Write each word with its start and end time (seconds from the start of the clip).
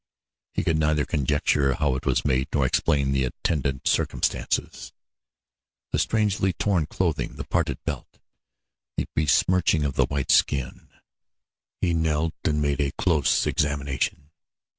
He 0.55 0.63
could 0.63 0.79
neither 0.79 1.05
conjecture 1.05 1.75
how 1.75 1.93
it 1.95 2.07
was 2.07 2.25
made 2.25 2.47
nor 2.55 2.65
explain 2.65 3.11
the 3.11 3.25
attendant 3.25 3.87
circumstances 3.87 4.93
the 5.91 5.99
strangely 5.99 6.53
torn 6.53 6.87
clothing, 6.87 7.35
the 7.35 7.43
parted 7.43 7.77
belt, 7.85 8.17
the 8.97 9.05
besmirching 9.13 9.83
of 9.85 9.93
the 9.93 10.07
white 10.07 10.31
skin. 10.31 10.89
He 11.81 11.93
knelt 11.93 12.33
and 12.45 12.59
made 12.59 12.81
a 12.81 12.93
closer 12.93 13.47
examination. 13.47 14.31